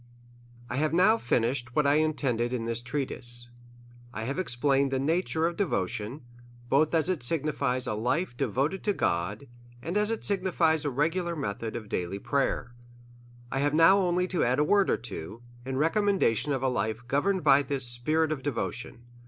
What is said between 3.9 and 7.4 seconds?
1 have explained the nature of devotion, both as it